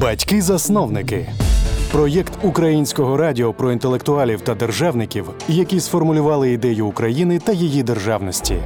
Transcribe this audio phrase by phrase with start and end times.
[0.00, 1.28] Батьки-засновники.
[1.92, 8.56] Проєкт українського радіо про інтелектуалів та державників, які сформулювали ідею України та її державності.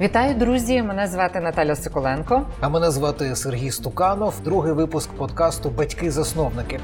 [0.00, 0.82] Вітаю, друзі!
[0.82, 2.42] Мене звати Наталя Соколенко.
[2.60, 4.34] А мене звати Сергій Стуканов.
[4.44, 6.80] Другий випуск подкасту Батьки-засновники.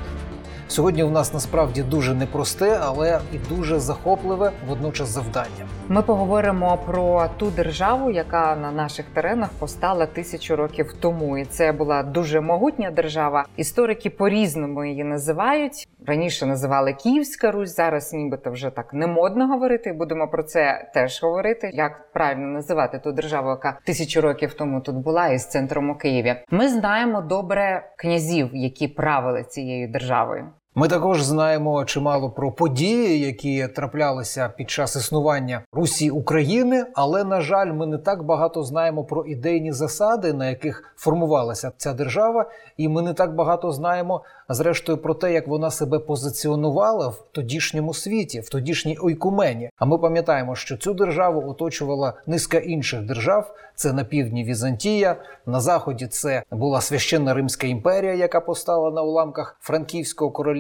[0.71, 5.67] Сьогодні у нас насправді дуже непросте, але і дуже захопливе водночас завдання.
[5.89, 11.39] Ми поговоримо про ту державу, яка на наших теренах постала тисячу років тому.
[11.39, 13.47] І це була дуже могутня держава.
[13.57, 15.89] Історики по-різному її називають.
[16.07, 17.77] Раніше називали Київська Русь.
[17.77, 19.93] Зараз нібито вже так не модно говорити.
[19.93, 21.71] Будемо про це теж говорити.
[21.75, 26.35] Як правильно називати ту державу, яка тисячу років тому тут була, із центром у Києві.
[26.51, 30.47] Ми знаємо добре князів, які правили цією державою.
[30.75, 37.41] Ми також знаємо чимало про події, які траплялися під час існування Русі України, але на
[37.41, 42.89] жаль, ми не так багато знаємо про ідейні засади, на яких формувалася ця держава, і
[42.89, 48.41] ми не так багато знаємо зрештою про те, як вона себе позиціонувала в тодішньому світі,
[48.41, 49.71] в тодішній ойкумені.
[49.79, 53.55] А ми пам'ятаємо, що цю державу оточувала низка інших держав.
[53.75, 59.57] Це на півдні Візантія, на заході це була священна Римська імперія, яка постала на уламках
[59.61, 60.60] Франківського королівства.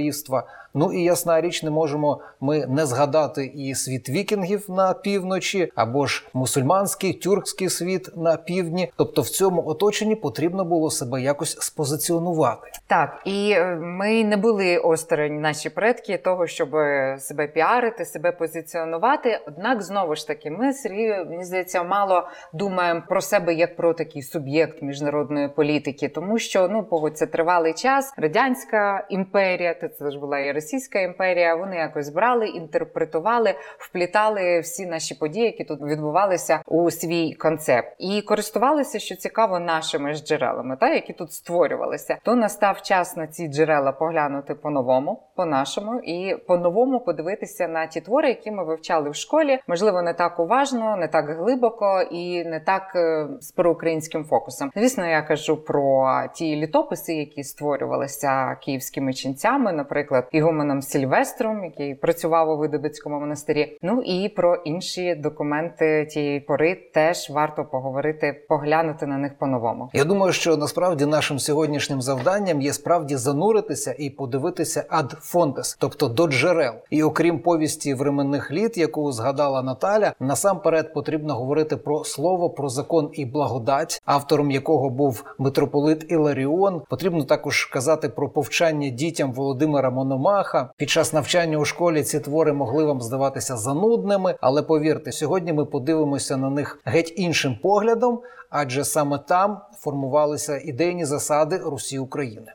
[0.75, 6.06] Ну і ясна річ, не можемо ми не згадати і світ вікінгів на півночі, або
[6.06, 8.93] ж мусульманський тюркський світ на півдні.
[8.97, 12.71] Тобто в цьому оточенні потрібно було себе якось спозиціонувати.
[12.87, 16.71] Так і е, ми не були осторонь наші предки того, щоб
[17.19, 19.41] себе піарити, себе позиціонувати.
[19.47, 24.23] Однак, знову ж таки, ми Сергію, мені здається, мало думаємо про себе як про такий
[24.23, 28.15] суб'єкт міжнародної політики, тому що ну погодься тривалий час.
[28.17, 31.55] Радянська імперія, це ж була і Російська імперія.
[31.55, 38.22] Вони якось брали, інтерпретували, вплітали всі наші події, які тут відбувалися у свій концепт, і
[38.22, 42.16] користувалися, що цікаво, нашими ж джерелами, та які тут створювалися.
[42.22, 48.28] То настав час на ці джерела поглянути по-новому, по-нашому, і по-новому подивитися на ті твори,
[48.28, 49.59] які ми вивчали в школі.
[49.66, 54.70] Можливо, не так уважно, не так глибоко і не так е, з проукраїнським фокусом.
[54.76, 62.50] Звісно, я кажу про ті літописи, які створювалися київськими ченцями, наприклад, Ігуменом Сільвестром, який працював
[62.50, 63.78] у Видобицькому монастирі.
[63.82, 69.91] Ну і про інші документи тієї пори теж варто поговорити, поглянути на них по-новому.
[69.92, 76.08] Я думаю, що насправді нашим сьогоднішнім завданням є справді зануритися і подивитися ад фонтес, тобто
[76.08, 76.74] до джерел.
[76.91, 83.10] І окрім повісті временних літ, яку згадала Наталя, насамперед потрібно говорити про слово, про закон
[83.12, 86.82] і благодать, автором якого був митрополит Іларіон.
[86.88, 90.70] Потрібно також казати про повчання дітям Володимира Мономаха.
[90.76, 95.64] Під час навчання у школі ці твори могли вам здаватися занудними, але повірте, сьогодні ми
[95.64, 98.20] подивимося на них геть іншим поглядом,
[98.50, 102.53] адже саме там формувалися ідейні засади Русі України.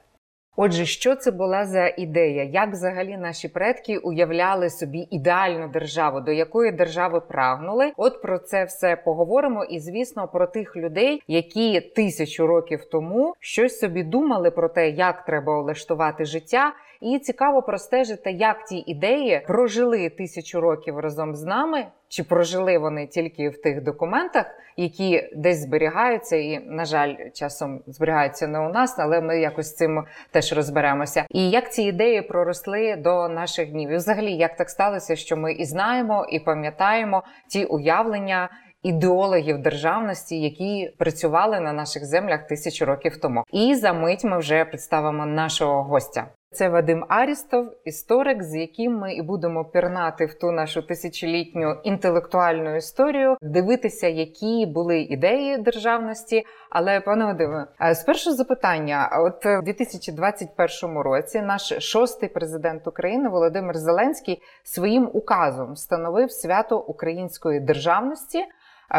[0.58, 2.44] Отже, що це була за ідея?
[2.44, 7.92] Як взагалі наші предки уявляли собі ідеальну державу, до якої держави прагнули?
[7.98, 9.64] От про це все поговоримо.
[9.64, 15.26] І звісно, про тих людей, які тисячу років тому щось собі думали про те, як
[15.26, 16.74] треба улаштувати життя.
[17.02, 23.08] І цікаво простежити, як ті ідеї прожили тисячу років разом з нами, чи прожили вони
[23.08, 24.46] тільки в тих документах,
[24.78, 29.76] які десь зберігаються, і на жаль, часом зберігаються не у нас, але ми якось з
[29.76, 31.26] цим теж розберемося.
[31.30, 35.54] І як ці ідеї проросли до наших днів, і взагалі як так сталося, що ми
[35.54, 38.50] і знаємо, і пам'ятаємо ті уявлення.
[38.84, 44.66] Ідеологів державності, які працювали на наших землях тисячу років тому, і за мить ми вже
[44.66, 46.28] представимо нашого гостя.
[46.56, 52.76] Це Вадим Арістов, історик, з яким ми і будемо пірнати в ту нашу тисячолітню інтелектуальну
[52.76, 56.46] історію, дивитися, які були ідеї державності.
[56.70, 64.42] Але пане Вадиме, спершу запитання: от в 2021 році наш шостий президент України Володимир Зеленський
[64.64, 68.46] своїм указом встановив свято української державності.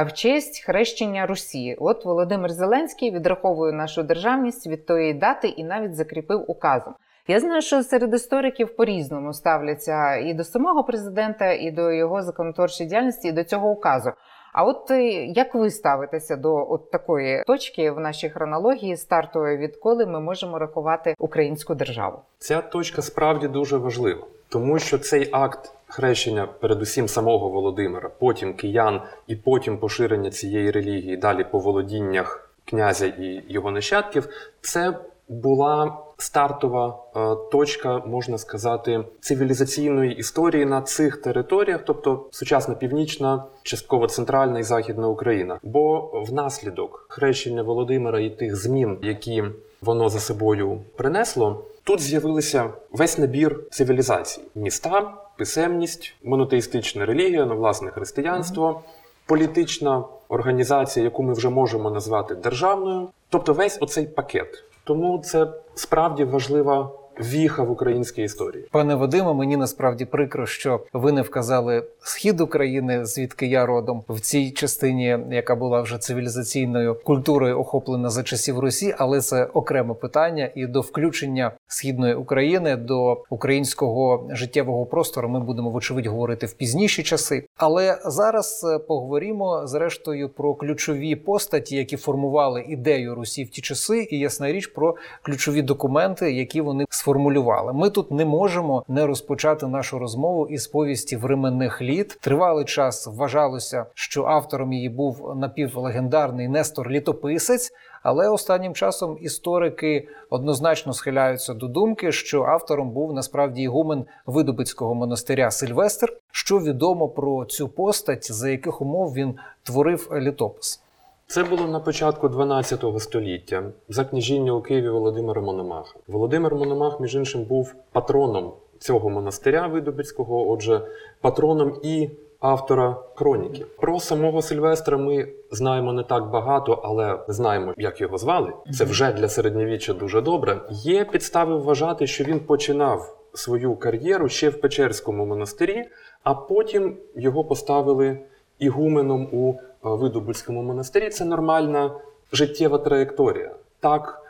[0.06, 5.94] В честь хрещення Русі, от Володимир Зеленський відраховує нашу державність від тої дати і навіть
[5.94, 6.94] закріпив указом.
[7.28, 12.88] Я знаю, що серед істориків по-різному ставляться і до самого президента, і до його законотворчої
[12.88, 14.12] діяльності, і до цього указу.
[14.52, 20.06] А от е, як ви ставитеся до от такої точки в нашій хронології стартової, відколи
[20.06, 22.18] ми можемо рахувати українську державу?
[22.38, 29.02] Ця точка справді дуже важлива, тому що цей акт хрещення, передусім самого Володимира, потім киян,
[29.26, 34.28] і потім поширення цієї релігії далі по володіннях князя і його нащадків,
[34.60, 34.98] це
[35.28, 44.06] була стартова е, точка, можна сказати, цивілізаційної історії на цих територіях, тобто сучасна північна, частково
[44.06, 45.58] центральна і західна Україна.
[45.62, 49.44] Бо внаслідок хрещення Володимира і тих змін, які
[49.82, 57.90] воно за собою принесло, тут з'явилися весь набір цивілізацій: міста, писемність, монотеїстична релігія, ну власне
[57.90, 58.82] християнство,
[59.26, 64.64] політична організація, яку ми вже можемо назвати державною, тобто весь оцей пакет.
[64.86, 66.90] Тому це справді важлива
[67.20, 68.64] віха в українській історії.
[68.70, 74.20] Пане Вадиме, мені насправді прикро, що ви не вказали схід України, звідки я родом в
[74.20, 80.50] цій частині, яка була вже цивілізаційною культурою охоплена за часів Русі, але це окреме питання.
[80.54, 87.02] І до включення східної України до українського життєвого простору ми будемо вочевидь говорити в пізніші
[87.02, 87.46] часи.
[87.56, 94.08] Але зараз е, поговоримо зрештою про ключові постаті, які формували ідею Русі в ті часи,
[94.10, 97.72] і ясна річ про ключові документи, які вони сформулювали.
[97.72, 102.18] Ми тут не можемо не розпочати нашу розмову із повісті временних літ.
[102.20, 107.72] Тривалий час вважалося, що автором її був напівлегендарний Нестор Літописець.
[108.02, 115.50] Але останнім часом історики однозначно схиляються до думки, що автором був насправді ігумен Видобицького монастиря
[115.50, 116.12] Сильвестр.
[116.30, 120.82] Що відомо про цю постать, за яких умов він творив літопис.
[121.28, 125.98] Це було на початку 12 століття за княжіння у Києві Володимира Мономаха.
[126.06, 130.80] Володимир Мономах, між іншим, був патроном цього монастиря Видобицького, отже,
[131.20, 133.64] патроном і автора хроніки.
[133.80, 138.52] Про самого Сильвестра ми знаємо не так багато, але знаємо, як його звали.
[138.72, 140.60] Це вже для середньовіччя дуже добре.
[140.70, 145.84] Є підстави вважати, що він починав свою кар'єру ще в Печерському монастирі,
[146.22, 148.18] а потім його поставили
[148.58, 149.54] ігуменом у
[149.94, 151.10] Видобульському монастирі.
[151.10, 151.90] Це нормальна
[152.32, 153.54] життєва траєкторія.
[153.80, 154.22] Так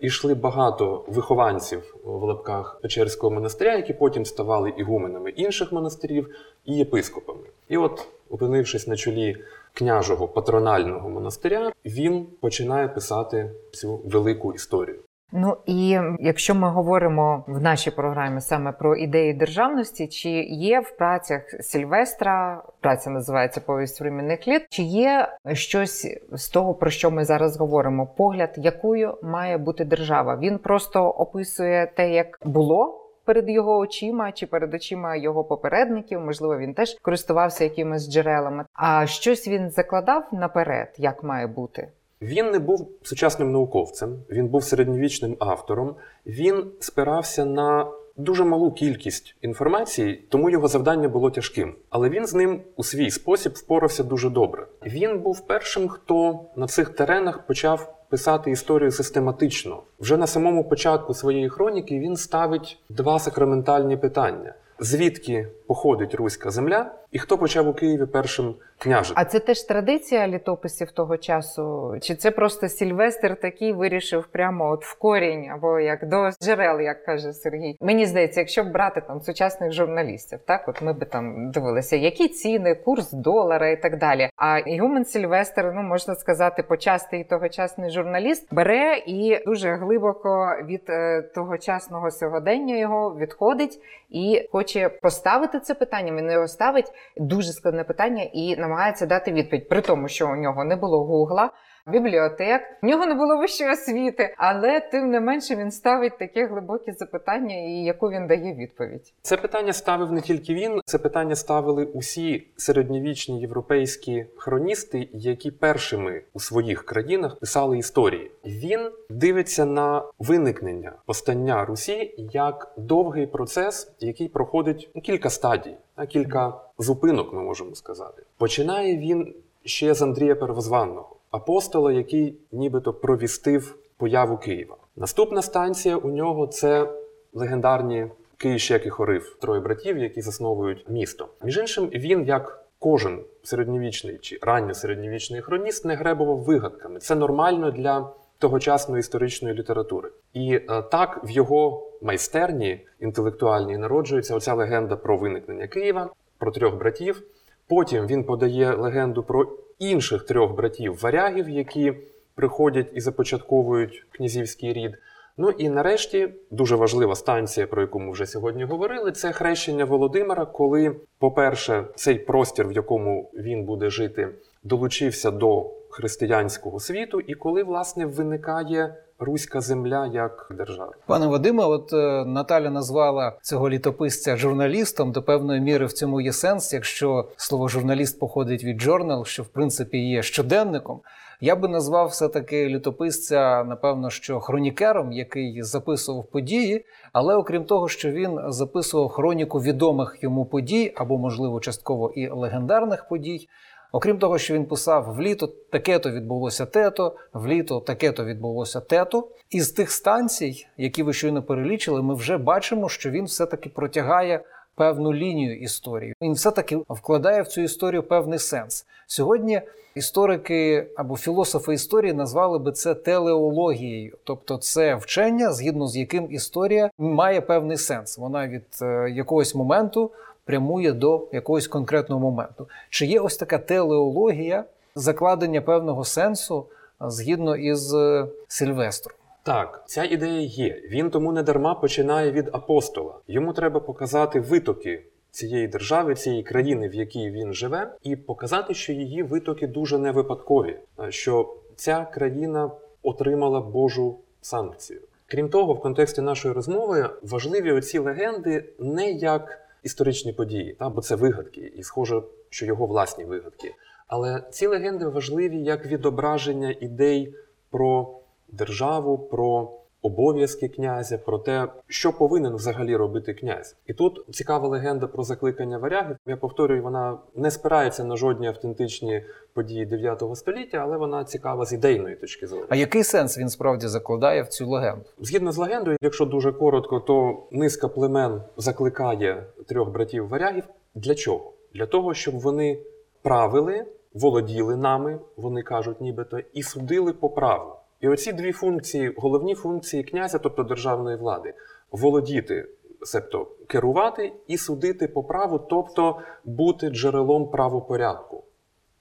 [0.00, 6.28] ішли багато вихованців в лапках Печерського монастиря, які потім ставали ігуменами інших монастирів
[6.64, 7.46] і єпископами.
[7.68, 9.36] І от, опинившись на чолі
[9.72, 14.98] княжого патронального монастиря, він починає писати цю велику історію.
[15.38, 20.96] Ну і якщо ми говоримо в нашій програмі саме про ідеї державності, чи є в
[20.96, 27.24] працях Сільвестра, праця називається Повість временних літ, чи є щось з того, про що ми
[27.24, 28.06] зараз говоримо?
[28.06, 30.36] Погляд, якою має бути держава?
[30.36, 33.02] Він просто описує те, як було.
[33.24, 38.64] Перед його очима чи перед очима його попередників, можливо, він теж користувався якимись джерелами.
[38.72, 41.88] А щось він закладав наперед, як має бути.
[42.22, 45.94] Він не був сучасним науковцем, він був середньовічним автором.
[46.26, 47.86] Він спирався на
[48.16, 51.74] дуже малу кількість інформації, тому його завдання було тяжким.
[51.90, 54.66] Але він з ним у свій спосіб впорався дуже добре.
[54.86, 59.82] Він був першим, хто на цих теренах почав писати історію систематично.
[60.00, 64.54] Вже на самому початку своєї хроніки він ставить два сакраментальні питання.
[64.78, 69.14] Звідки походить руська земля, і хто почав у Києві першим княжити?
[69.20, 71.94] А це теж традиція літописів того часу?
[72.02, 77.04] Чи це просто Сільвестр такий вирішив прямо от в корінь, або як до джерел, як
[77.04, 77.76] каже Сергій?
[77.80, 82.28] Мені здається, якщо б брати там сучасних журналістів, так от ми би там дивилися, які
[82.28, 84.30] ціни, курс долара і так далі.
[84.36, 91.22] А Ігумен Сільвестр, ну можна сказати, почастий тогочасний журналіст бере і дуже глибоко від е,
[91.22, 93.80] тогочасного сьогодення його відходить
[94.10, 96.12] і хоче поставити це питання.
[96.12, 100.64] Він його ставить дуже складне питання і намагається дати відповідь, при тому, що у нього
[100.64, 101.50] не було гугла.
[101.86, 106.92] Бібліотек, в нього не було вищої освіти, але тим не менше він ставить таке глибоке
[106.92, 109.12] запитання, і яку він дає відповідь.
[109.22, 116.22] Це питання ставив не тільки він, це питання ставили усі середньовічні європейські хроністи, які першими
[116.32, 118.30] у своїх країнах писали історії.
[118.44, 126.54] Він дивиться на виникнення постання Русі як довгий процес, який проходить кілька стадій, а кілька
[126.78, 128.22] зупинок, ми можемо сказати.
[128.38, 134.76] Починає він ще з Андрія Первозванного апостола, який нібито провістив появу Києва.
[134.96, 136.88] Наступна станція у нього це
[137.34, 138.06] легендарні
[138.36, 141.28] Київщек і Хорив, троє братів, які засновують місто.
[141.42, 146.98] Між іншим, він як кожен середньовічний чи ранньосередньовічний хроніст не гребував вигадками.
[146.98, 150.08] Це нормально для тогочасної історичної літератури.
[150.32, 156.74] І е, так в його майстерні інтелектуальній народжується оця легенда про виникнення Києва, про трьох
[156.74, 157.22] братів.
[157.68, 161.92] Потім він подає легенду про інших трьох братів варягів, які
[162.34, 164.98] приходять і започатковують князівський рід.
[165.38, 170.46] Ну і нарешті дуже важлива станція, про яку ми вже сьогодні говорили, це хрещення Володимира,
[170.46, 174.28] коли, по-перше, цей простір, в якому він буде жити,
[174.64, 180.92] долучився до християнського світу, і коли власне виникає руська земля як держава.
[181.06, 185.12] Пане Вадиме, от е, Наталя назвала цього літописця журналістом.
[185.12, 189.48] До певної міри в цьому є сенс, якщо слово журналіст походить від журнал, що в
[189.48, 191.00] принципі є щоденником.
[191.40, 198.10] Я би назвав все-таки літописця, напевно, що хронікером, який записував події, але окрім того, що
[198.10, 203.48] він записував хроніку відомих йому подій або, можливо, частково і легендарних подій.
[203.96, 209.28] Окрім того, що він писав в літо таке-то відбулося тето, в літо таке-то відбулося тето.
[209.50, 215.14] Із тих станцій, які ви щойно перелічили, ми вже бачимо, що він все-таки протягає певну
[215.14, 216.14] лінію історії.
[216.22, 218.86] Він все-таки вкладає в цю історію певний сенс.
[219.06, 219.60] Сьогодні
[219.94, 226.90] історики або філософи історії назвали би це телеологією, тобто це вчення, згідно з яким історія
[226.98, 228.18] має певний сенс.
[228.18, 230.10] Вона від е, якогось моменту
[230.46, 232.68] прямує до якогось конкретного моменту.
[232.90, 236.66] Чи є ось така телеологія закладення певного сенсу
[237.00, 239.16] згідно із е, Сильвестром?
[239.42, 240.82] Так, ця ідея є.
[240.90, 243.14] Він тому не дарма починає від апостола.
[243.28, 248.92] Йому треба показати витоки цієї держави, цієї країни, в якій він живе, і показати, що
[248.92, 250.76] її витоки дуже не випадкові,
[251.08, 252.70] що ця країна
[253.02, 255.00] отримала Божу санкцію.
[255.26, 261.00] Крім того, в контексті нашої розмови важливі оці легенди не як історичні події, та, бо
[261.00, 263.74] це вигадки, і схоже, що його власні вигадки.
[264.06, 267.34] Але ці легенди важливі як відображення ідей
[267.70, 269.72] про державу, про
[270.06, 273.76] обов'язки князя, про те, що повинен взагалі робити князь.
[273.86, 276.16] І тут цікава легенда про закликання варягів.
[276.26, 279.22] Я повторюю, вона не спирається на жодні автентичні
[279.54, 282.66] події 9 століття, але вона цікава з ідейної точки зору.
[282.68, 285.04] А який сенс він справді закладає в цю легенду?
[285.20, 290.64] Згідно з легендою, якщо дуже коротко, то низка племен закликає трьох братів варягів.
[290.94, 291.52] Для чого?
[291.74, 292.78] Для того, щоб вони
[293.22, 293.84] правили,
[294.14, 297.75] володіли нами, вони кажуть, нібито, і судили по праву.
[298.00, 301.54] І оці дві функції, головні функції князя, тобто державної влади,
[301.90, 302.68] володіти,
[303.02, 308.44] себто керувати і судити по праву, тобто бути джерелом правопорядку.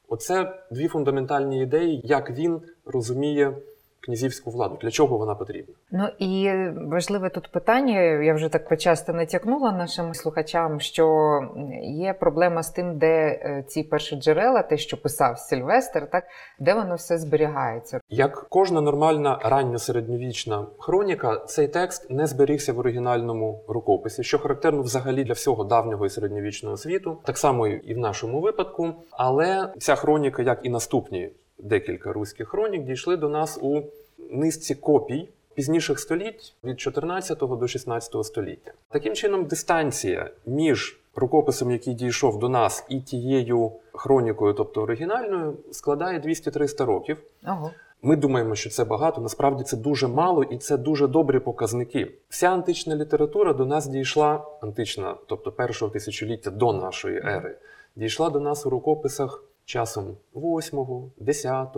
[0.08, 3.58] Оце дві фундаментальні ідеї, як він розуміє
[4.06, 4.78] князівську владу.
[4.82, 5.74] Для чого вона потрібна?
[5.92, 8.02] Ну і важливе тут питання.
[8.02, 11.40] Я вже так почасто натякнула нашим слухачам, що
[11.84, 16.24] є проблема з тим, де е, ці перші джерела, те, що писав Сильвестр, так
[16.60, 18.00] де воно все зберігається.
[18.10, 25.24] Як кожна нормальна ранньосередньовічна хроніка, цей текст не зберігся в оригінальному рукописі, що характерно взагалі
[25.24, 28.94] для всього давнього і середньовічного світу, так само і в нашому випадку.
[29.12, 33.82] Але ця хроніка, як і наступні декілька руських хронік дійшли до нас у
[34.30, 38.72] низці копій пізніших століть від 14 до 16 століття.
[38.90, 46.20] Таким чином, дистанція між рукописом, який дійшов до нас, і тією хронікою, тобто оригінальною, складає
[46.20, 47.18] 200-300 років.
[47.48, 47.72] Ого.
[48.02, 49.22] Ми думаємо, що це багато.
[49.22, 52.12] Насправді це дуже мало і це дуже добрі показники.
[52.30, 57.56] Вся антична література до нас дійшла, антична, тобто першого тисячоліття до нашої ери,
[57.96, 61.78] дійшла до нас у рукописах часом 8, 10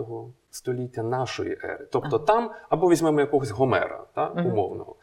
[0.50, 1.86] століття нашої ери.
[1.92, 2.24] Тобто ага.
[2.24, 4.96] там або візьмемо якогось Гомера, та, умовного.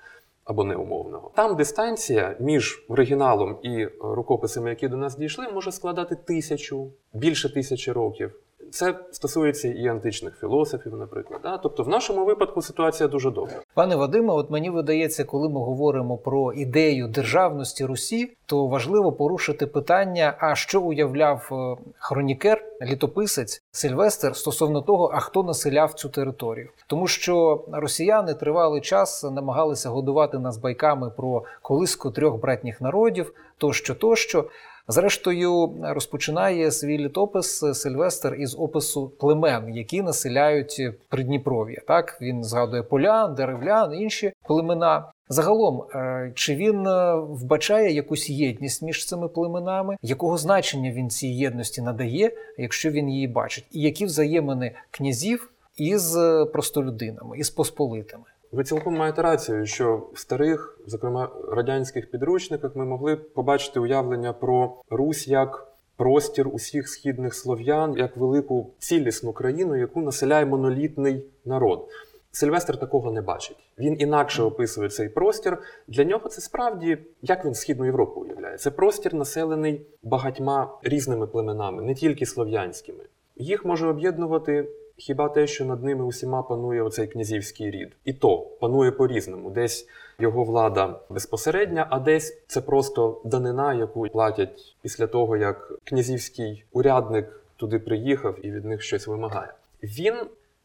[0.44, 1.32] Або неумовного.
[1.36, 7.92] Там дистанція між оригіналом і рукописами, які до нас дійшли, може складати тисячу, більше тисячі
[7.92, 8.39] років.
[8.72, 11.40] Це стосується і античних філософів, наприклад.
[11.44, 11.58] Да?
[11.58, 13.62] Тобто, в нашому випадку ситуація дуже добра.
[13.74, 19.68] Пане Вадиме, от мені видається, коли ми говоримо про ідею державності Русі, то важливо порушити
[19.68, 26.70] питання: а що уявляв е, хронікер, літописець Сильвестр стосовно того, а хто населяв цю територію,
[26.88, 33.96] тому що росіяни тривалий час намагалися годувати нас байками про колиску трьох братніх народів, тощо,
[33.96, 34.46] тощо.
[34.88, 41.82] Зрештою, розпочинає свій літопис Сильвестр із опису племен, які населяють Придніпров'я.
[41.88, 45.12] Так він згадує полян, деревлян, інші племена.
[45.30, 51.27] Загалом, е, чи він е, вбачає якусь єдність між цими племенами, якого значення він цій
[51.27, 58.24] єдності надає, якщо він її бачить, і які взаємини князів із е, простолюдинами, із посполитими?
[58.56, 64.76] Ви цілком маєте рацію, що в старих, зокрема радянських підручниках, ми могли побачити уявлення про
[64.90, 71.88] Русь як простір усіх східних слов'ян, як велику цілісну країну, яку населяє монолітний народ.
[72.32, 73.58] Сильвестр такого не бачить.
[73.78, 75.58] Він інакше описує цей простір.
[75.88, 78.58] Для нього це справді як він східну Європу уявляє.
[78.58, 83.04] Це простір, населений багатьма різними племенами, не тільки слов'янськими.
[83.36, 88.38] Їх може об'єднувати Хіба те, що над ними усіма панує оцей князівський рід, і то
[88.38, 89.50] панує по-різному.
[89.50, 89.88] Десь
[90.20, 97.42] його влада безпосередня, а десь це просто данина, яку платять після того, як князівський урядник
[97.58, 99.54] туди приїхав і від них щось вимагає.
[99.84, 100.16] Він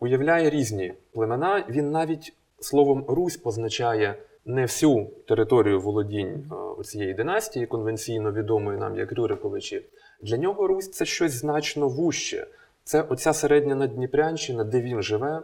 [0.00, 1.64] уявляє різні племена.
[1.68, 8.96] Він навіть словом Русь позначає не всю територію володінь е, цієї династії, конвенційно відомої нам
[8.96, 9.82] як Рюриковичі.
[10.22, 12.46] Для нього Русь це щось значно вуще.
[12.90, 15.42] Це оця середня Наддніпрянщина, де він живе,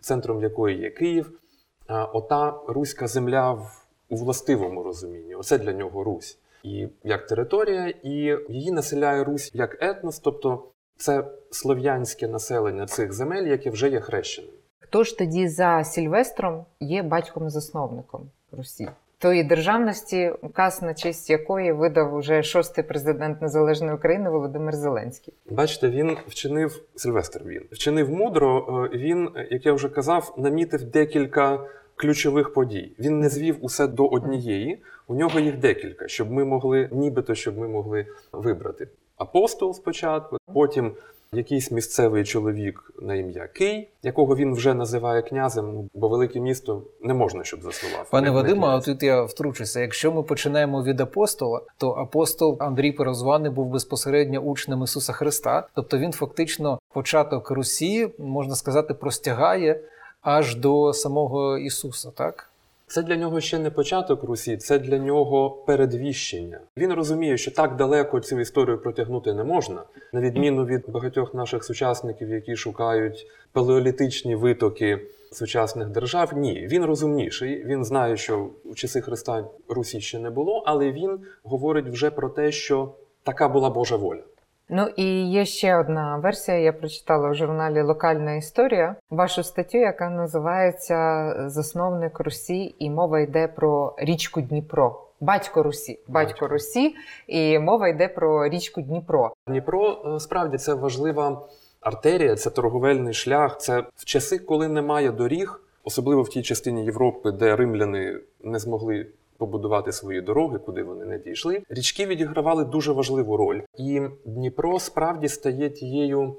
[0.00, 1.40] центром якої є Київ.
[1.88, 5.34] Ота руська земля в у властивому розумінні.
[5.34, 6.38] Оце для нього Русь.
[6.62, 8.10] І як територія, і
[8.48, 10.64] її населяє Русь як етнос, тобто
[10.96, 14.50] це слов'янське населення цих земель, яке вже є хрещеним.
[14.80, 18.88] Хто ж тоді за Сільвестром є батьком-засновником Русі?
[19.24, 25.34] Тої державності, указ на честь якої видав уже шостий президент Незалежної України Володимир Зеленський.
[25.50, 27.42] Бачите, він вчинив Сильвестр.
[27.46, 28.88] Він вчинив мудро.
[28.92, 31.60] Е, він, як я вже казав, намітив декілька
[31.96, 32.92] ключових подій.
[32.98, 34.82] Він не звів усе до однієї.
[35.06, 40.92] У нього їх декілька, щоб ми могли, нібито щоб ми могли вибрати апостол спочатку, потім
[41.32, 46.82] якийсь місцевий чоловік на ім'я Кий, якого він вже називає князем, ну, бо велике місто
[47.02, 48.10] не можна, щоб заснував.
[48.10, 49.80] Пане Вадиме, а тут я втручуся.
[49.80, 55.98] Якщо ми починаємо від апостола, то апостол Андрій Перозваний був безпосередньо учнем Ісуса Христа, тобто
[55.98, 59.80] він фактично початок Русі, можна сказати, простягає
[60.22, 62.50] аж до самого Ісуса, так?
[62.86, 66.60] Це для нього ще не початок Русі, це для нього передвіщення.
[66.76, 71.64] Він розуміє, що так далеко цю історію протягнути не можна, на відміну від багатьох наших
[71.64, 75.00] сучасників, які шукають палеолітичні витоки
[75.32, 76.32] сучасних держав.
[76.36, 77.64] Ні, він розумніший.
[77.64, 82.28] Він знає, що в часи Христа Русі ще не було, але він говорить вже про
[82.28, 84.22] те, що така була Божа воля.
[84.68, 86.58] Ну і є ще одна версія.
[86.58, 93.48] Я прочитала в журналі Локальна історія вашу статтю, яка називається Засновник Русі, і мова йде
[93.48, 95.00] про річку Дніпро.
[95.20, 96.94] Батько Русі, батько Русі,
[97.26, 99.32] і мова йде про річку Дніпро.
[99.46, 101.42] Дніпро е, справді це важлива
[101.80, 103.58] артерія, це торговельний шлях.
[103.58, 109.06] Це в часи, коли немає доріг, особливо в тій частині Європи, де римляни не змогли
[109.38, 111.62] побудувати свої дороги, куди вони не дійшли.
[111.68, 116.36] Річки відігравали дуже важливу роль, і Дніпро справді стає тією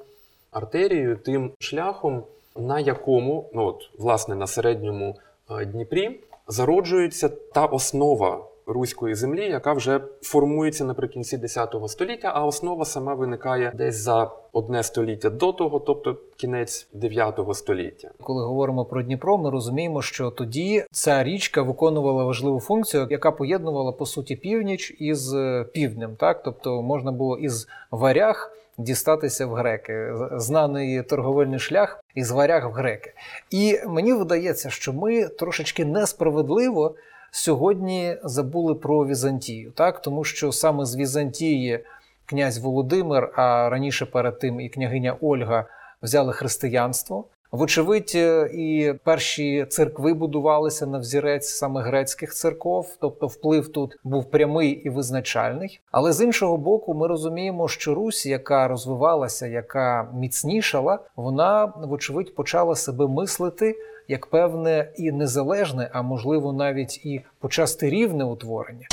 [0.51, 2.23] артерією, тим шляхом,
[2.55, 5.15] на якому, ну от власне на середньому
[5.51, 12.85] е, Дніпрі, зароджується та основа руської землі, яка вже формується наприкінці X століття, а основа
[12.85, 18.11] сама виникає десь за одне століття до того, тобто кінець 9 століття.
[18.21, 23.91] Коли говоримо про Дніпро, ми розуміємо, що тоді ця річка виконувала важливу функцію, яка поєднувала
[23.91, 26.15] по суті північ із е, півднем.
[26.15, 28.51] Так, тобто можна було із варяг.
[28.77, 33.13] Дістатися в греки, знаний торговельний шлях із варяг в греки.
[33.49, 36.95] І мені видається, що ми трошечки несправедливо
[37.35, 41.79] сьогодні забули про Візантію, так тому що саме з Візантії
[42.25, 45.65] князь Володимир, а раніше перед тим і княгиня Ольга
[46.01, 47.25] взяли християнство.
[47.51, 54.31] Вочевидь, е, і перші церкви будувалися на взірець саме грецьких церков, тобто вплив тут був
[54.31, 55.79] прямий і визначальний.
[55.91, 62.75] Але з іншого боку, ми розуміємо, що Русь, яка розвивалася, яка міцнішала, вона вочевидь почала
[62.75, 63.75] себе мислити
[64.07, 68.87] як певне і незалежне, а можливо навіть і почасти рівне утворення.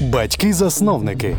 [0.00, 1.36] Батьки-засновники.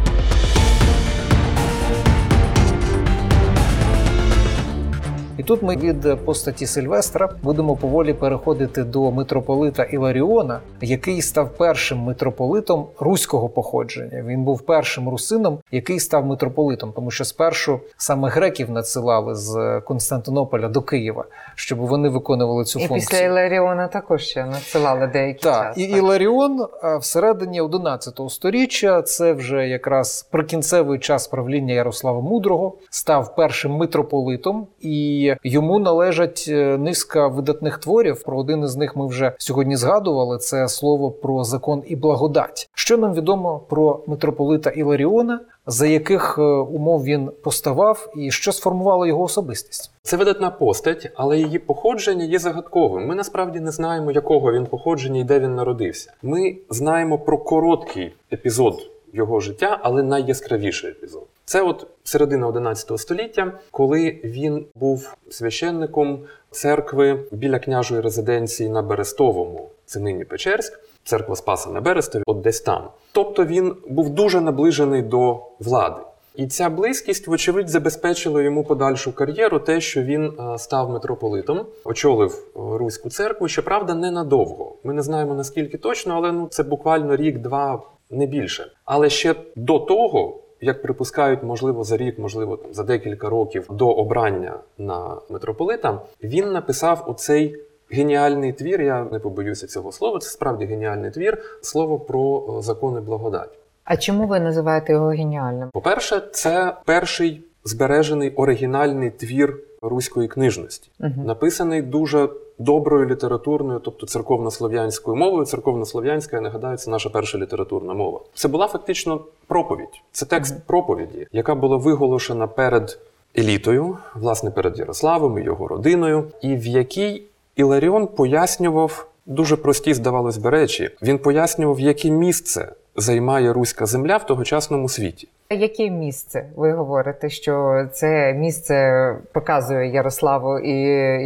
[5.37, 11.97] І тут ми від постаті Сильвестра будемо поволі переходити до митрополита Іларіона, який став першим
[11.97, 14.23] митрополитом руського походження.
[14.27, 20.67] Він був першим русином, який став митрополитом, тому що спершу саме греків надсилали з Константинополя
[20.67, 23.09] до Києва, щоб вони виконували цю і функцію.
[23.09, 25.77] Після Іларіона також ще надсилали деякі так, час.
[25.77, 26.67] І Іларіон
[26.99, 35.26] всередині 11 століття, це вже якраз прикінцевий час правління Ярослава Мудрого, став першим митрополитом і
[35.43, 38.23] йому належать е, низка видатних творів.
[38.23, 40.37] Про один із них ми вже сьогодні згадували.
[40.37, 42.69] Це слово про закон і благодать.
[42.73, 49.05] Що нам відомо про митрополита Іларіона, за яких е, умов він поставав, і що сформувало
[49.05, 49.91] його особистість?
[50.01, 53.07] Це видатна постать, але її походження є загадковим.
[53.07, 56.13] Ми насправді не знаємо, якого він походження і де він народився.
[56.21, 58.75] Ми знаємо про короткий епізод
[59.13, 61.26] його життя, але найяскравіший епізод.
[61.49, 66.19] Це от середина 11 століття, коли він був священником
[66.51, 72.61] церкви біля княжої резиденції на Берестовому, це нині Печерськ, церква Спаса на Берестові, от десь
[72.61, 72.87] там.
[73.11, 76.01] Тобто він був дуже наближений до влади.
[76.35, 82.31] І ця близькість, вочевидь, забезпечила йому подальшу кар'єру, те, що він е, став митрополитом, очолив
[82.31, 83.47] е, руську церкву.
[83.47, 84.75] Щоправда, ненадовго.
[84.83, 88.71] Ми не знаємо наскільки точно, але ну це буквально рік-два, не більше.
[88.85, 93.89] Але ще до того як припускають, можливо, за рік, можливо, там за декілька років до
[93.89, 97.55] обрання на митрополита, він написав оцей
[97.91, 98.81] геніальний твір.
[98.81, 100.19] Я не побоюся цього слова.
[100.19, 101.37] Це справді геніальний твір.
[101.61, 103.59] Слово про е, закони благодать.
[103.83, 105.69] А чому ви називаєте його геніальним?
[105.73, 111.11] По-перше, це перший збережений оригінальний твір руської книжності, Угу.
[111.25, 115.45] написаний дуже доброю літературною, тобто церковнослов'янською мовою.
[115.45, 118.19] Церковнослов'янська, я нагадаю, це наша перша літературна мова.
[118.33, 120.01] Це була фактично проповідь.
[120.11, 120.61] Це текст Мгм.
[120.67, 122.99] проповіді, яка була виголошена перед
[123.37, 127.23] елітою, власне, перед Ярославом і його родиною, і в якій
[127.55, 130.89] Іларіон пояснював дуже прості, здавалось би, речі.
[131.01, 135.27] Він пояснював, яке місце займає руська земля в тогочасному світі.
[135.49, 136.45] Яке місце?
[136.55, 140.73] Ви говорите, що це місце показує Ярославу і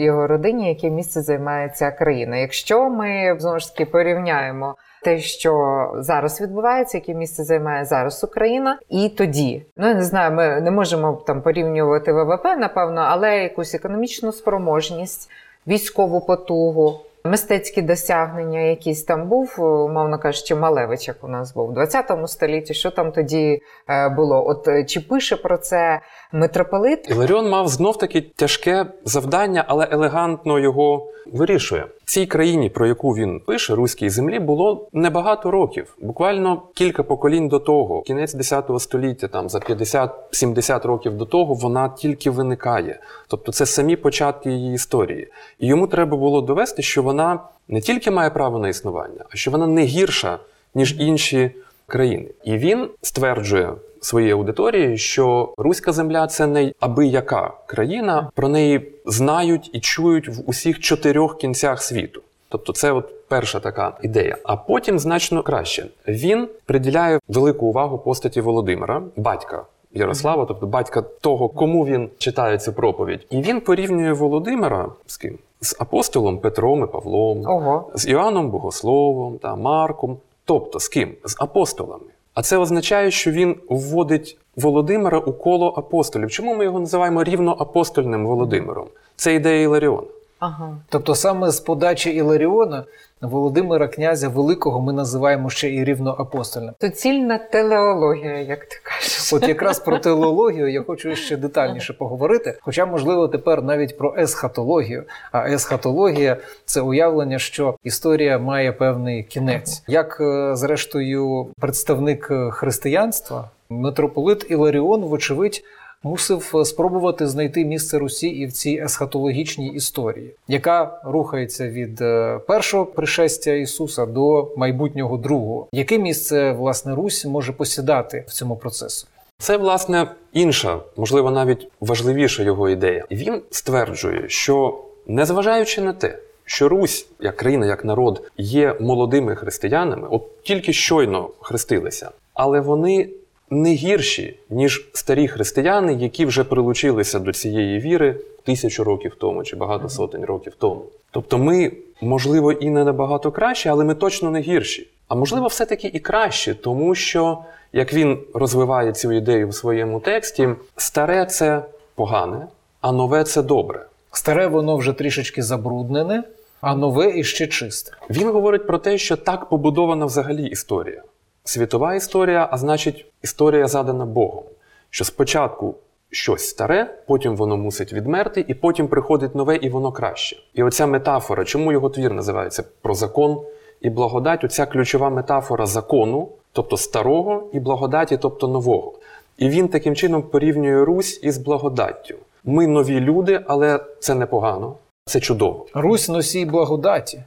[0.04, 2.38] його родині, яке місце займає ця країна.
[2.38, 5.54] Якщо ми знову ж таки порівняємо те, що
[5.96, 10.72] зараз відбувається, яке місце займає зараз Україна, і тоді, ну я не знаю, ми не
[10.72, 15.30] можемо там порівнювати ВВП, напевно, але якусь економічну спроможність,
[15.68, 17.00] військову потугу.
[17.24, 22.74] Мистецькі досягнення, якісь там був, умовно кажучи, Малевич, як у нас був у 20 столітті.
[22.74, 24.48] Що там тоді е, було?
[24.48, 27.10] От е, чи пише про це митрополит?
[27.10, 31.86] Іларіон мав знов таки тяжке завдання, але елегантно його вирішує.
[32.06, 37.60] Цій країні, про яку він пише, руській землі, було небагато років, буквально кілька поколінь до
[37.60, 43.00] того, кінець 10 століття, там за 50-70 років до того, вона тільки виникає.
[43.28, 45.28] Тобто це самі початки її історії.
[45.60, 49.52] І йому треба було довести, що вона не тільки має право на існування, а що
[49.52, 50.40] вона не гірша,
[50.76, 51.52] ніж інші
[51.88, 52.28] країни.
[52.44, 58.92] І він стверджує своїй аудиторії, що руська земля це не аби яка країна, про неї
[59.06, 62.22] знають і чують в усіх чотирьох кінцях світу.
[62.50, 64.38] Тобто, це от перша така ідея.
[64.44, 65.88] А потім значно краще.
[66.08, 69.66] Він приділяє велику увагу постаті Володимира, батька.
[69.94, 75.38] Ярослава, тобто батька того, кому він читає цю проповідь, і він порівнює Володимира з ким?
[75.62, 81.14] З апостолом Петром і Павлом, Ого, з Іоанном Богословом та Марком, тобто з ким?
[81.26, 82.11] З апостолами.
[82.34, 86.32] А це означає, що він вводить Володимира у коло апостолів.
[86.32, 88.88] Чому ми його називаємо рівноапостольним Володимиром?
[89.16, 90.08] Це ідея Іларіона.
[90.42, 90.78] Ага.
[90.90, 92.86] Тобто саме з подачі Іларіона
[93.22, 96.74] Володимира князя Великого ми називаємо ще і рівноапостольним.
[96.82, 99.34] Суцільна телеологія, як ти кажеш.
[99.34, 102.58] От якраз про телеологію я хочу ще детальніше поговорити.
[102.62, 105.04] Хоча, можливо, тепер навіть про есхатологію.
[105.32, 109.84] А есхатологія це уявлення, що історія має певний кінець.
[109.88, 115.64] Як, е, зрештою, представник е, християнства, митрополит Іларіон, вочевидь.
[116.04, 122.40] Мусив е, спробувати знайти місце Русі і в цій есхатологічній історії, яка рухається від е,
[122.48, 125.68] першого пришестя Ісуса до майбутнього другого.
[125.72, 129.08] Яке місце власне Русь може посідати в цьому процесі?
[129.38, 133.06] Це, власне, інша, можливо, навіть важливіша його ідея.
[133.12, 140.08] Він стверджує, що незважаючи на те, що Русь, як країна, як народ, є молодими християнами,
[140.12, 143.10] от тільки щойно хрестилися, але вони
[143.52, 149.56] не гірші, ніж старі християни, які вже прилучилися до цієї віри тисячу років тому чи
[149.56, 150.82] багато сотень років тому.
[151.12, 154.88] Тобто, ми, можливо, і не набагато краще, але ми точно не гірші.
[155.08, 157.38] А можливо, все-таки і краще, тому що,
[157.74, 162.48] як він розвиває цю ідею в своєму тексті, старе це погане,
[162.82, 163.86] а нове це добре.
[164.12, 166.24] Старе воно вже трішечки забруднене,
[166.62, 167.92] а нове іще чисте.
[168.10, 171.04] Він говорить про те, що так побудована взагалі історія.
[171.44, 174.44] Світова історія, а значить, історія задана Богом.
[174.90, 175.76] Що спочатку
[176.12, 180.38] щось старе, потім воно мусить відмерти, і потім приходить нове, і воно краще.
[180.54, 183.42] І оця метафора, чому його твір називається про закон
[183.82, 188.94] і благодать, оця ключова метафора закону, тобто старого, і благодаті, тобто нового.
[189.38, 192.16] І він таким чином порівнює Русь із благодаттю.
[192.44, 194.76] Ми нові люди, але це непогано,
[195.06, 195.66] це чудово.
[195.74, 197.24] Русь носій благодаті,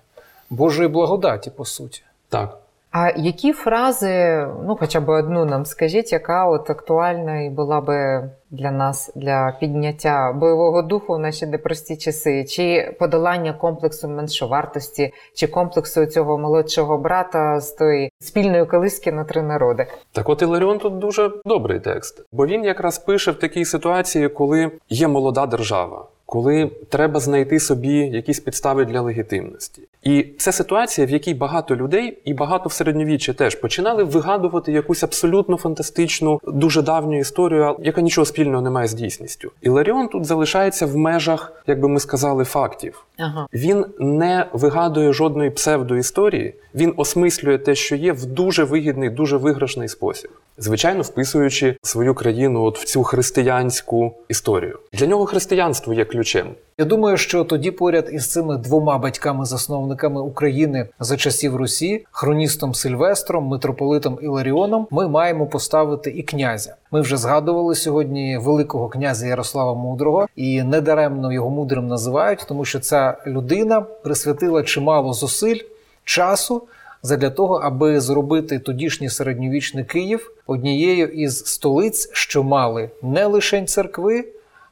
[0.50, 2.02] Божої благодаті, по суті.
[2.28, 2.63] Так.
[2.96, 8.30] А які фрази, ну хоча б одну нам скажіть, яка от актуальна і була би
[8.50, 15.46] для нас для підняття бойового духу в наші непрості часи, чи подолання комплексу меншовартості, чи
[15.46, 19.86] комплексу цього молодшого брата з тої спільної колиски на три народи?
[20.12, 24.70] Так от Іларіон тут дуже добрий текст, бо він якраз пише в такій ситуації, коли
[24.88, 29.82] є молода держава, коли треба знайти собі якісь підстави для легітимності.
[30.04, 35.02] І це ситуація, в якій багато людей, і багато в середньовіччі теж починали вигадувати якусь
[35.02, 39.50] абсолютно фантастичну, дуже давню історію, яка нічого спільного не має з дійсністю.
[39.62, 43.04] Іларіон тут залишається в межах, як би ми сказали, фактів.
[43.18, 43.46] Ага.
[43.52, 49.88] Він не вигадує жодної псевдоісторії, він осмислює те, що є, в дуже вигідний, дуже виграшний
[49.88, 50.30] спосіб.
[50.58, 54.78] звичайно вписуючи свою країну от в цю християнську історію.
[54.92, 56.46] Для нього християнство є ключем.
[56.78, 63.44] Я думаю, що тоді поряд із цими двома батьками-засновниками України за часів Русі, хроністом Сильвестром,
[63.46, 66.76] митрополитом Іларіоном, ми маємо поставити і князя.
[66.90, 72.80] Ми вже згадували сьогодні великого князя Ярослава Мудрого, і недаремно його мудрим називають, тому що
[72.80, 75.60] ця людина присвятила чимало зусиль
[76.04, 76.62] часу
[77.02, 84.24] задля того, аби зробити тодішній середньовічний Київ однією із столиць, що мали не лише церкви,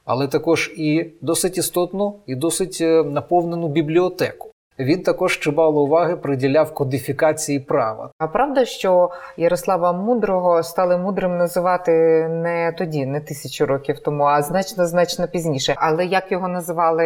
[0.05, 4.52] але також і досить істотну і досить е, наповнену бібліотеку.
[4.85, 8.11] Він також чимало уваги приділяв кодифікації права.
[8.19, 11.93] А правда, що Ярослава Мудрого стали мудрим називати
[12.29, 15.75] не тоді, не тисячу років тому, а значно значно пізніше.
[15.77, 17.05] Але як його називали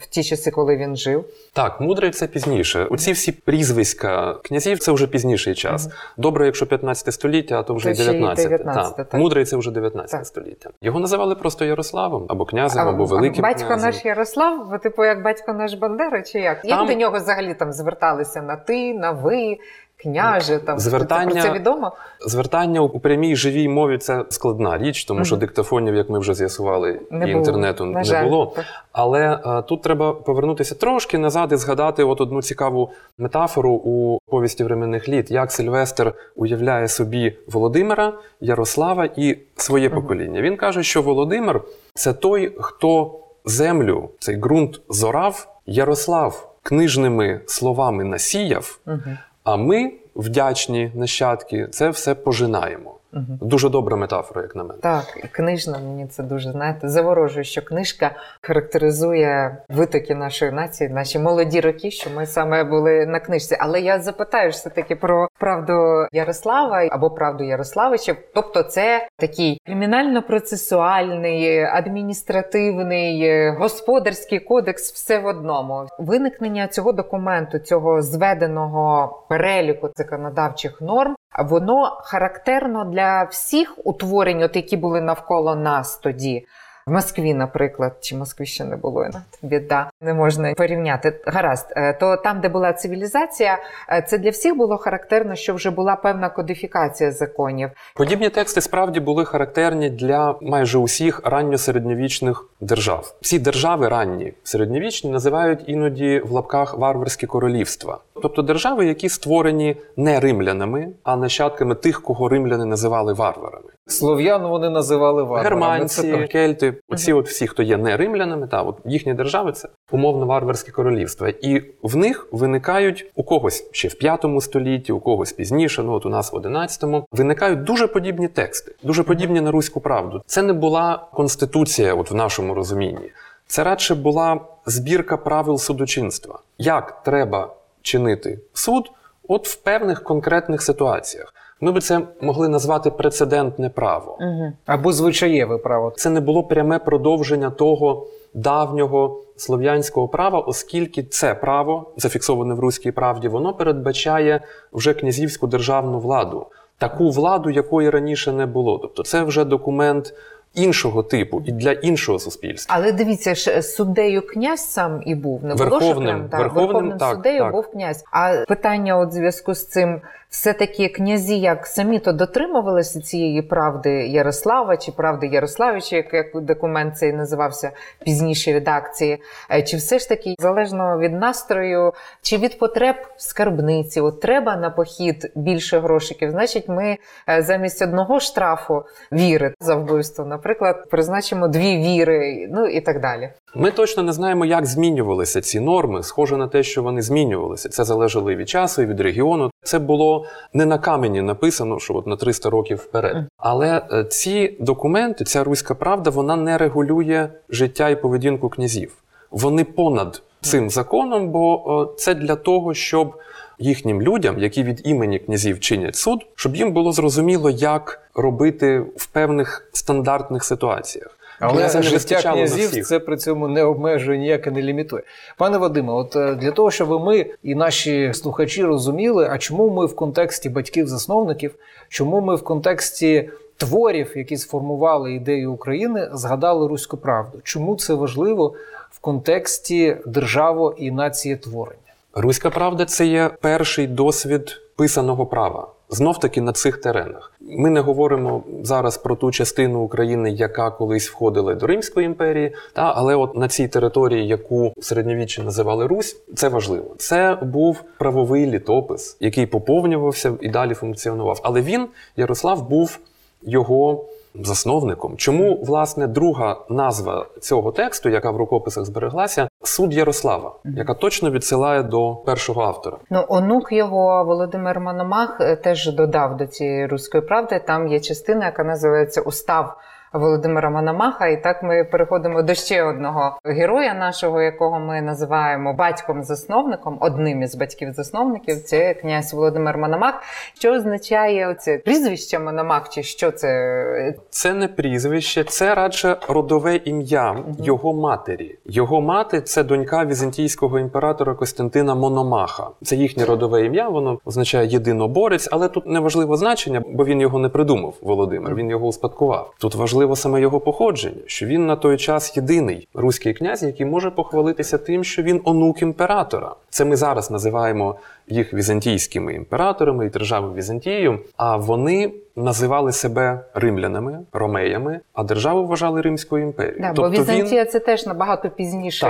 [0.00, 1.24] в ті часи, коли він жив?
[1.52, 2.86] Так, мудрий це пізніше.
[2.90, 5.88] Оці всі прізвиська князів це вже пізніший час.
[6.16, 8.48] Добре, якщо 15 століття, а то вже й 19.
[8.48, 9.08] 19, так.
[9.08, 9.20] так.
[9.20, 10.26] Мудрий це вже 19 Так.
[10.26, 10.70] століття.
[10.80, 13.90] Його називали просто Ярославом або князем, А, або великим батько князем.
[13.90, 16.62] наш Ярослав, ви, типу, як батько наш Бандера, чи як?
[16.62, 19.56] Там- Як до нього взагалі там зверталися на ти, на ви,
[19.96, 20.58] княже?
[20.58, 21.92] Там Звертання- про це відомо?
[22.26, 27.00] Звертання у прямій живій мові це складна річ, тому що диктофонів, як ми вже з'ясували,
[27.10, 27.38] Не і було.
[27.38, 28.24] інтернету На не жаль.
[28.24, 28.54] було.
[28.92, 34.64] Але е, тут треба повернутися трошки назад і згадати от одну цікаву метафору у повісті
[34.64, 40.00] временних літ, як Сильвестр уявляє собі Володимира, Ярослава і своє Мгм.
[40.02, 40.40] покоління.
[40.40, 41.60] Він каже, що Володимир
[41.94, 49.00] це той, хто землю, цей ґрунт зорав, Ярослав книжними словами насіяв, Угу.
[49.44, 52.94] а ми, вдячні нащадки, це все пожинаємо.
[53.16, 53.38] Угу.
[53.40, 54.80] Дуже добра метафора, як на мене.
[54.80, 61.18] Так, і книжна мені це дуже знаєте заворожує, що книжка характеризує витоки нашої нації, наші
[61.18, 63.56] молоді роки, що ми саме були на книжці.
[63.60, 68.16] Але я запитаю все таки про правду Ярослава або правду Ярославича.
[68.34, 75.86] Тобто, це такий кримінально-процесуальний, адміністративний, господарський кодекс, все в одному.
[75.98, 81.16] Виникнення цього документу, цього зведеного переліку законодавчих норм.
[81.38, 86.46] Воно характерно для всіх утворень, от які були навколо нас тоді.
[86.86, 89.06] В Москві, наприклад, чи Москві ще не було
[89.42, 91.20] біда, не можна порівняти.
[91.26, 93.58] Гаразд, Е, то там, де була цивілізація,
[93.92, 97.70] е, це для всіх було характерно, що вже була певна кодифікація законів.
[97.94, 103.14] Подібні тексти справді були характерні для майже усіх ранньосередньовічних держав.
[103.20, 110.20] Всі держави ранні середньовічні називають іноді в лапках варварські королівства, тобто держави, які створені не
[110.20, 113.70] римлянами, а нащадками тих, кого римляни називали варварами.
[113.86, 115.66] Слов'ян вони називали варварами.
[115.66, 120.26] Германці, кельти, оці от всі, хто є не римлянами, та от їхні держави це умовно
[120.26, 121.28] варварські королівства.
[121.28, 126.06] І в них виникають у когось ще в п'ятому столітті, у когось пізніше, ну от
[126.06, 130.22] у нас в одинадцятому, виникають дуже подібні тексти, дуже подібні на руську правду.
[130.26, 133.10] Це не була конституція, от в нашому розумінні.
[133.46, 136.38] Це радше була збірка правил судочинства.
[136.58, 137.54] Як треба
[137.86, 138.90] чинити суд,
[139.28, 141.34] от в певних конкретних ситуаціях.
[141.60, 144.18] Ми би це могли назвати прецедентне право.
[144.20, 144.52] Угу.
[144.66, 145.92] Або звичаєве право.
[145.96, 152.90] Це не було пряме продовження того давнього слов'янського права, оскільки це право, зафіксоване в руській
[152.90, 154.40] правді, воно передбачає
[154.72, 156.46] вже князівську державну владу,
[156.78, 158.78] таку владу, якої раніше не було.
[158.78, 160.14] Тобто, це вже документ
[160.56, 162.76] іншого типу і для іншого суспільства.
[162.78, 165.44] Але дивіться ж, суддею князь сам і був.
[165.44, 167.52] Не було що Верховним, прям, так, верховним, верховним так, суддею так.
[167.52, 168.04] був князь.
[168.12, 174.76] А питання, от зв'язку з цим, все-таки князі як самі то дотримувалися цієї правди Ярослава
[174.76, 179.22] чи правди Ярославича, як, документ цей називався в пізнішій редакції.
[179.50, 184.00] Е, Чи все ж таки залежно від настрою, чи від потреб скарбниці?
[184.00, 186.30] От треба на похід більше грошиків.
[186.30, 192.80] Значить, ми е, замість одного штрафу віри за вбивство, наприклад, призначимо дві віри, ну і
[192.80, 193.30] так далі.
[193.54, 196.02] Ми точно не знаємо, як змінювалися ці норми.
[196.02, 197.68] Схоже на те, що вони змінювалися.
[197.68, 199.50] Це залежало і від часу, і від регіону.
[199.62, 203.16] Це було не на камені написано, що от на 300 років вперед.
[203.36, 208.92] Але е, ці документи, ця руська правда, вона не регулює життя і поведінку князів.
[209.30, 213.14] Вони понад цим законом, бо е, це для того, щоб
[213.58, 219.06] їхнім людям, які від імені князів чинять суд, щоб їм було зрозуміло, як робити в
[219.06, 221.16] певних стандартних ситуаціях.
[221.40, 225.02] Але Це життя князів це при цьому не обмежує ніяк і не лімітує.
[225.38, 229.86] Пане Вадиме, от е, для того, щоб ми і наші слухачі розуміли, а чому ми
[229.86, 231.54] в контексті батьків-засновників,
[231.88, 237.40] чому ми в контексті творів, які сформували ідею України, згадали руську правду?
[237.42, 238.54] Чому це важливо
[238.90, 241.80] в контексті державо і націєтворення?
[242.14, 245.68] Руська правда це є перший досвід писаного права.
[245.90, 247.32] Знов таки на цих теренах.
[247.40, 252.92] Ми не говоримо зараз про ту частину України, яка колись входила до Римської імперії, та
[252.96, 256.94] але от на цій території, яку в середньовіччі називали Русь, це важливо.
[256.98, 261.40] Це був правовий літопис, який поповнювався і далі функціонував.
[261.42, 262.98] Але він, Ярослав, був
[263.42, 264.04] його
[264.44, 265.16] засновником.
[265.16, 271.82] Чому власне друга назва цього тексту, яка в рукописах збереглася, суд Ярослава, яка точно відсилає
[271.82, 272.96] до першого автора?
[273.10, 277.62] Ну, онук його Володимир Мономах е, теж додав до цієї руської правди.
[277.66, 279.76] Там є частина, яка називається Устав.
[280.12, 286.98] Володимира Мономаха, і так ми переходимо до ще одного героя нашого, якого ми називаємо батьком-засновником,
[287.00, 288.62] одним із батьків-засновників.
[288.62, 290.14] Це князь Володимир Мономах.
[290.54, 292.88] Що означає оце прізвище Мономах?
[292.88, 294.14] Чи що це?
[294.30, 298.58] Це не прізвище, це радше родове ім'я його матері.
[298.64, 302.66] Його мати це донька візантійського імператора Костянтина Мономаха.
[302.82, 303.88] Це їхнє родове ім'я.
[303.88, 307.94] Воно означає єдиноборець, але тут не важливо значення, бо він його не придумав.
[308.02, 308.54] Володимир.
[308.54, 309.54] Він його успадкував.
[309.58, 314.10] Тут важливо саме його походження, що він на той час єдиний руський князь, який може
[314.10, 316.54] похвалитися тим, що він онук імператора.
[316.70, 317.96] Це ми зараз називаємо
[318.28, 321.18] їх візантійськими імператорами і державою Візантією.
[321.36, 326.80] А вони називали себе римлянами, ромеями, а державу вважали Римською імперією.
[326.80, 327.70] Да, бо Візантія він...
[327.70, 329.06] це теж набагато пізніше,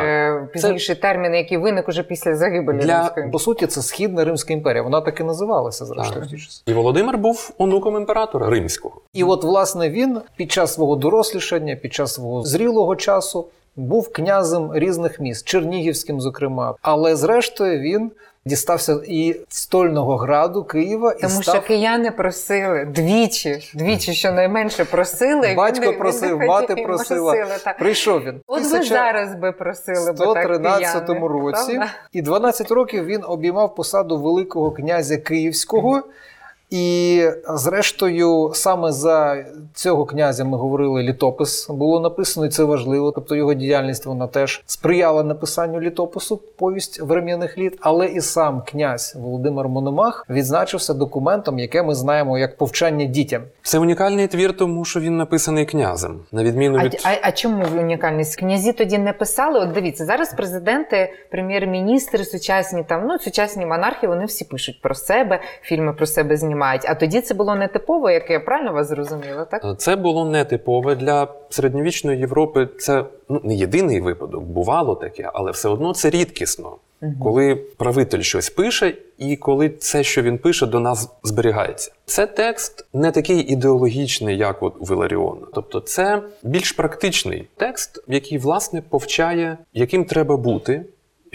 [0.53, 0.81] Так.
[0.81, 3.31] Це- термін, який виник уже після загибелі Для- Римської.
[3.31, 4.83] По суті, це Східна Римська імперія.
[4.83, 6.27] Вона так і називалася, зрештою.
[6.67, 9.01] І Володимир був онуком імператора римського.
[9.13, 14.71] І от, власне, він під час свого дорослішання, під час свого зрілого часу був князем
[14.75, 16.75] різних міст, Чернігівським, зокрема.
[16.83, 18.11] Але зрештою він
[18.47, 25.55] дістався і стольного граду Києва і Тому став що кияни просили двічі, двічі щонайменше просили.
[25.55, 27.35] Батько він просив, він хотів, мати просила.
[27.65, 27.79] так.
[27.79, 28.41] Прийшов він.
[28.47, 31.91] От ви зараз би просили б так 113 кияни, році, правда?
[32.13, 36.03] і 12 років він обіймав посаду Великого князя Київського.
[36.71, 43.13] І зрештою, саме за цього князя ми говорили, літопис було написано, і це важливо.
[43.13, 47.79] Тобто його діяльність вона теж сприяла написанню літопису, повість врем'яних літ.
[47.81, 53.43] Але і сам князь Володимир Мономах відзначився документом, яке ми знаємо як повчання дітям.
[53.63, 57.65] Це унікальний твір, тому що він написаний князем, на відміну А, від а, а чому
[57.79, 58.37] унікальність?
[58.37, 59.61] Князі тоді не писали.
[59.61, 65.41] От дивіться, зараз президенти, прем'єр-міністри, сучасні там, ну сучасні монархи, вони всі пишуть про себе,
[65.63, 66.56] фільми про себе знімають.
[66.63, 69.79] А тоді це було не типово, як я правильно вас зрозуміла, так?
[69.79, 72.69] Це було нетипове для середньовічної Європи.
[72.79, 76.77] Це ну не єдиний випадок, бувало таке, але все одно це рідкісно.
[77.23, 81.93] Коли правитель щось пише, і коли це, що він пише, до нас зберігається.
[82.05, 85.47] Це текст не такий ідеологічний, як от у Виларіона.
[85.55, 90.85] Тобто, це більш практичний текст, який власне повчає, яким треба бути,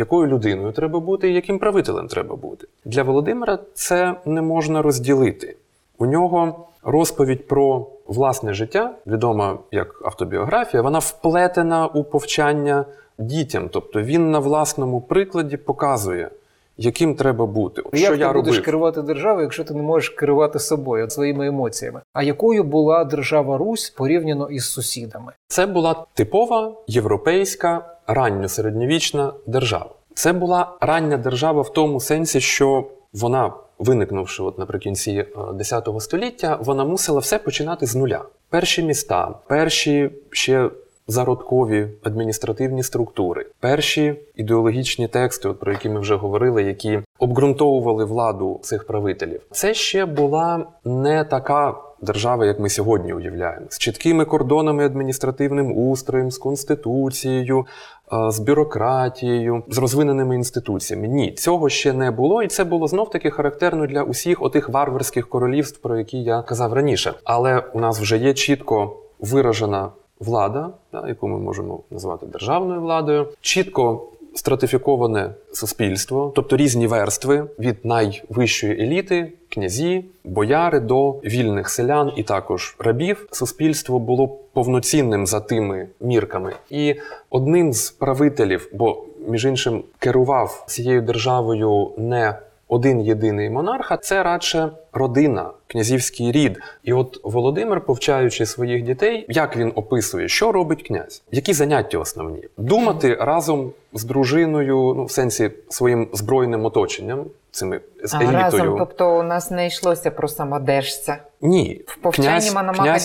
[0.02, 2.68] якою людиною треба бути, і яким правителем треба бути.
[2.86, 5.56] Для Володимира це не можна розділити.
[5.98, 12.86] У нього розповідь про власне життя, відома як автобіографія, вона вплетена у повчання
[13.18, 13.70] дітям.
[13.70, 16.30] Тобто він на власному прикладі показує,
[16.78, 17.82] яким треба бути.
[17.94, 18.66] Як що ти я будеш робив.
[18.66, 22.02] керувати державою, якщо ти не можеш керувати собою, своїми емоціями?
[22.14, 25.32] А якою була держава Русь порівняно із сусідами?
[25.48, 29.89] Це була типова європейська ранньосередньовічна держава.
[30.13, 36.58] Це була рання держава в тому сенсі, що вона, виникнувши от наприкінці е, X століття,
[36.62, 38.21] вона мусила все починати з нуля.
[38.50, 40.69] Перші міста, перші ще
[41.08, 48.60] зародкові адміністративні структури, перші ідеологічні тексти, от про які ми вже говорили, які обґрунтовували владу
[48.63, 49.41] цих правителів.
[49.52, 56.32] Це ще була не така держава, як ми сьогодні уявляємо, з чіткими кордонами адміністративним устроєм,
[56.32, 57.66] з конституцією,
[58.14, 61.08] е, з бюрократією, з розвиненими інституціями.
[61.08, 65.30] Ні, цього ще не було, і це було знов таки характерно для усіх отих варварських
[65.30, 67.14] королівств, про які я казав раніше.
[67.24, 73.28] Але у нас вже є чітко виражена влада, да, яку ми можемо назвати державною владою,
[73.42, 82.24] чітко стратифіковане суспільство, тобто різні верстви від найвищої еліти, князі, бояри до вільних селян і
[82.24, 83.28] також рабів.
[83.32, 86.54] Суспільство було повноцінним за тими мірками.
[86.70, 86.96] І
[87.30, 92.36] одним з правителів, бо між іншим керував цією державою не
[92.67, 96.59] один єдиний монарх, а це радше родина князівський рід.
[96.84, 102.43] І от Володимир, повчаючи своїх дітей, як він описує, що робить князь, які заняття основні,
[102.57, 108.38] думати разом з дружиною, ну в сенсі своїм збройним оточенням, цими з А, елітою.
[108.43, 111.17] разом, тобто у нас не йшлося про самодержця.
[111.41, 112.49] Ні, В повчанні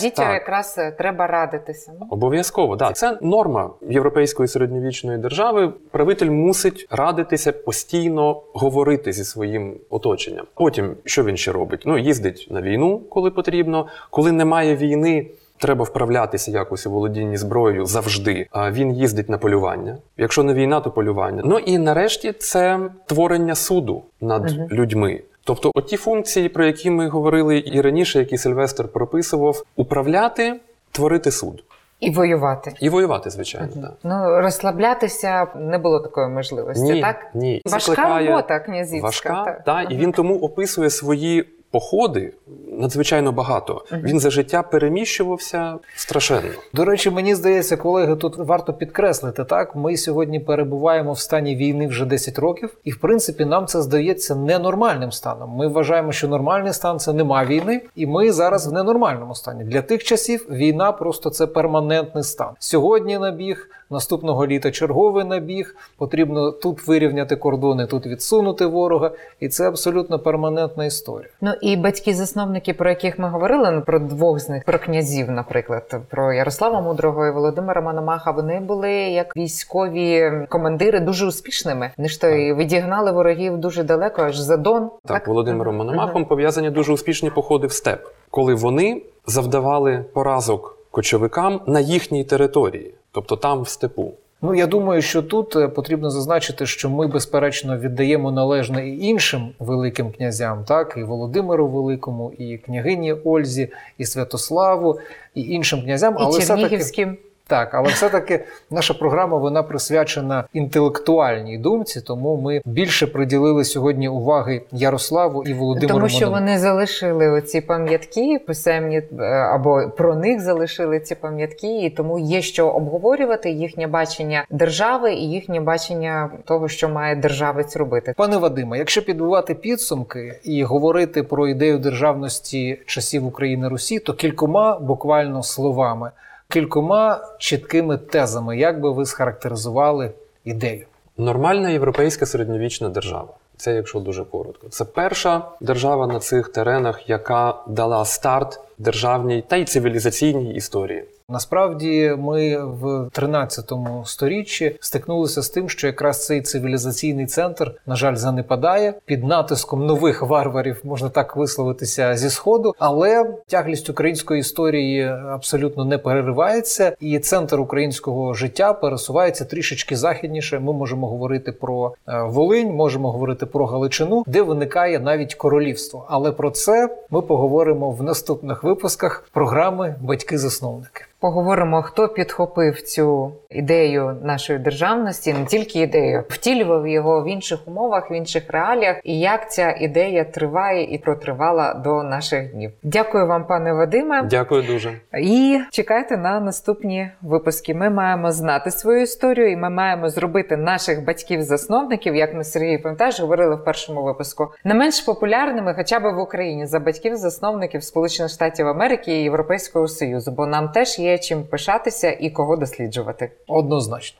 [0.01, 1.91] дітям якраз е, треба радитися.
[1.99, 2.91] Ну, Обов'язково, да.
[2.91, 5.73] Це норма європейської середньовічної держави.
[5.91, 10.45] Правитель мусить радитися постійно говорити зі своїм оточенням.
[10.53, 11.81] Потім що він ще робить?
[11.85, 13.87] Ну їздить на війну, коли потрібно.
[14.09, 15.27] Коли немає війни.
[15.59, 18.47] Треба вправлятися якось у володінні зброєю завжди.
[18.51, 19.97] А він їздить на полювання.
[20.17, 21.41] Якщо не війна, то полювання.
[21.45, 24.67] Ну і нарешті це творення суду над Мгм.
[24.71, 25.21] людьми.
[25.43, 30.59] Тобто, оті функції, про які ми говорили і раніше, які Сильвестр прописував, управляти,
[30.91, 31.63] творити суд.
[31.99, 32.73] і воювати.
[32.81, 33.81] І воювати, звичайно, Мгм.
[33.83, 33.93] так.
[34.03, 37.15] Ну розслаблятися не було такої можливості, Ні, так?
[37.33, 37.61] ні.
[37.65, 39.05] Важка Закликає- робота князівська.
[39.07, 39.63] Важка, так.
[39.63, 42.33] та, і він тому описує свої походи
[42.77, 43.85] надзвичайно багато.
[43.91, 46.49] Він за життя переміщувався страшенно.
[46.73, 49.75] До речі, мені здається, колеги, тут варто підкреслити так.
[49.75, 54.35] Ми сьогодні перебуваємо в стані війни вже 10 років, і в принципі нам це здається
[54.35, 55.49] ненормальним станом.
[55.49, 59.63] Ми вважаємо, що нормальний стан це нема війни, і ми зараз в ненормальному стані.
[59.63, 62.49] Для тих часів війна просто це перманентний стан.
[62.59, 65.75] Сьогодні набіг, наступного літа черговий набіг.
[65.97, 71.29] Потрібно тут вирівняти кордони, тут відсунути ворога, і це абсолютно перманентна історія.
[71.41, 75.95] Ну і батьки-засновники, про яких ми говорили, ну про двох з них, про князів, наприклад,
[76.09, 81.91] про Ярослава Мудрого і Володимира Мономаха, вони були як військові командири дуже успішними.
[81.97, 84.89] Вони ж то і відігнали ворогів дуже далеко, аж за Дон.
[85.05, 85.85] Так, Володимиром Мгм.
[85.85, 92.93] Мономахом пов'язані дуже успішні походи в степ, коли вони завдавали поразок кочовикам на їхній території,
[93.11, 94.13] тобто там в степу.
[94.41, 99.49] Ну я думаю, що тут е, потрібно зазначити, що ми безперечно віддаємо належне і іншим
[99.59, 104.99] великим князям, так і Володимиру Великому, і княгині Ользі, і Святославу,
[105.35, 106.13] і іншим князям.
[106.13, 107.17] І але все таки Чернігівським.
[107.47, 114.61] Так, але все-таки наша програма вона присвячена інтелектуальній думці, тому ми більше приділили сьогодні уваги
[114.71, 115.93] Ярославу і Володимиру.
[115.99, 121.89] Тому що вони залишили оці пам'ятки писемні е, або про них залишили ці пам'ятки, і
[121.89, 128.13] тому є що обговорювати їхнє бачення держави і їхнє бачення того, що має державець робити.
[128.17, 134.79] Пане Вадиме, якщо підбивати підсумки і говорити про ідею державності часів України Русі, то кількома
[134.79, 136.11] буквально словами,
[136.49, 140.11] кількома чіткими тезами, як би ви схарактеризували
[140.45, 140.85] ідею?
[141.17, 143.33] Нормальна європейська середньовічна держава.
[143.57, 144.69] Це якщо дуже коротко.
[144.69, 151.03] Це перша держава на цих теренах, яка дала старт державній та й цивілізаційній історії.
[151.29, 153.71] Насправді ми в 13
[154.05, 160.21] сторіччі стикнулися з тим, що якраз цей цивілізаційний центр, на жаль, занепадає під натиском нових
[160.21, 167.59] варварів, можна так висловитися зі сходу, але тяглість української історії абсолютно не переривається, і центр
[167.59, 170.59] українського життя пересувається трішечки західніше.
[170.59, 176.05] Ми можемо говорити про е, Волинь, можемо говорити про Галичину, де виникає навіть королівство.
[176.09, 181.07] Але про це ми поговоримо в наступних випусках програми Батьки-засновники.
[181.19, 188.11] Поговоримо, хто підхопив цю ідею нашої державності, не тільки ідею, втілював його в інших умовах,
[188.11, 192.71] в інших реаліях, і як ця ідея триває і протривала до наших днів.
[192.83, 194.21] Дякую вам, пане Вадиме.
[194.21, 194.93] Дякую дуже.
[195.19, 197.73] І чекайте на наступні випуски.
[197.73, 202.81] Ми маємо знати свою історію, і ми маємо зробити наших батьків-засновників, як ми з Сергієм
[202.81, 208.31] пам'ятаєш, говорили в першому випуску, не менш популярними, хоча б в Україні за батьків-засновників Сполучених
[208.31, 213.31] Штатів Америки і Європейського Союзу, бо нам теж є чим пишатися і кого досліджувати.
[213.47, 214.17] Однозначно.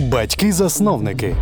[0.00, 1.34] Батьки-засновники